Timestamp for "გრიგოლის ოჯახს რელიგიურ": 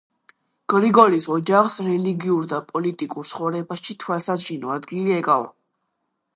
0.71-2.49